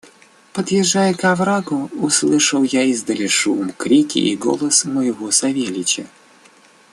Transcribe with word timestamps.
Подъезжая 0.53 1.13
к 1.13 1.23
оврагу, 1.25 1.91
услышал 1.93 2.63
я 2.63 2.81
издали 2.81 3.27
шум, 3.27 3.71
крики 3.73 4.17
и 4.17 4.35
голос 4.35 4.83
моего 4.85 5.29
Савельича. 5.29 6.07